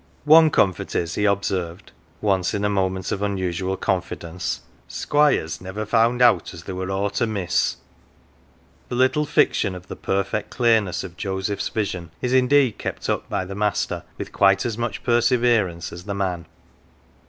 [0.39, 1.91] "One comfort is," he observed,
[2.21, 7.21] once in a moment of unusual confidence, "Squire's never found out as there were aught
[7.21, 7.77] amiss."
[8.89, 13.45] The little fiction of the perfect clearness of Joseph's vision is indeed kept up by
[13.45, 16.47] the master with quite as much perseverance as the man.